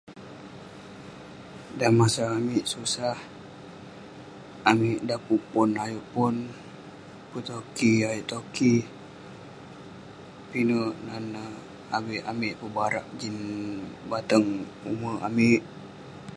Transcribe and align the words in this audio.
Dan 1.79 1.91
masa 2.01 2.23
amik 2.37 2.63
susah, 2.73 3.17
amik 4.71 4.99
dan 5.07 5.19
pun 5.25 5.39
pon 5.51 5.69
ayuk 5.85 6.05
pon; 6.13 6.35
pun 7.29 7.41
toki, 7.49 7.93
ayuk 8.11 8.27
toki. 8.31 8.73
Pinek 10.49 10.93
nan 11.05 11.23
neh. 11.33 11.51
Avik 11.97 12.21
amik 12.31 12.57
pebarak 12.59 13.07
jin 13.19 13.37
batang 14.09 14.47
ume' 14.91 15.21
amik. 15.27 15.61